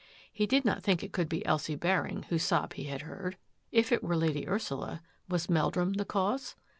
[0.33, 3.37] He did not think it could be Elsie I whose sob he had heard.
[3.71, 6.55] If it were Lady I was Meldrum the cause?